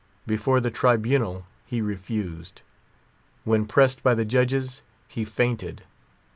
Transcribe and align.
Before 0.25 0.59
the 0.59 0.71
tribunal 0.71 1.45
he 1.67 1.79
refused. 1.79 2.63
When 3.43 3.67
pressed 3.67 4.01
by 4.01 4.15
the 4.15 4.25
judges 4.25 4.81
he 5.07 5.23
fainted. 5.25 5.83